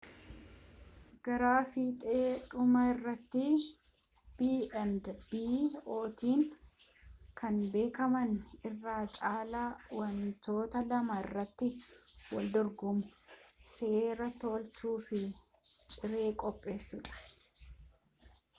[1.25, 3.43] gra fiixee dhumaa irratti
[4.39, 6.41] b&b’ootaan
[7.41, 8.21] kan beekamu
[8.69, 9.61] irra caala
[9.99, 11.67] wantoota lama irratti
[12.31, 13.05] waldorgomu:
[13.75, 15.19] siree tolchuu fi
[15.91, 17.15] ciree qopheessuudha